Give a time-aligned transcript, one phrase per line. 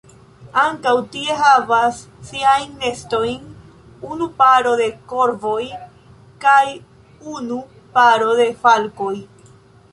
[0.59, 1.99] Ankaŭ tie havas
[2.29, 3.37] siajn nestojn
[4.15, 5.61] unu paro de korvoj
[6.47, 6.65] kaj
[7.37, 7.63] unu
[7.99, 9.15] paro de falkoj.